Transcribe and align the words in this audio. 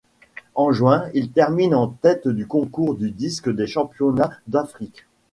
En 0.55 0.71
juin, 0.71 1.11
il 1.13 1.29
termine 1.29 1.75
en 1.75 1.85
tête 1.89 2.27
du 2.27 2.47
concours 2.47 2.95
du 2.95 3.11
disque 3.11 3.53
des 3.53 3.67
championnats 3.67 4.31
d'Afrique. 4.47 5.05